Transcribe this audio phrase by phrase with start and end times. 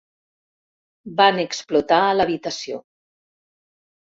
[1.19, 2.81] Van explotar a l'habitació.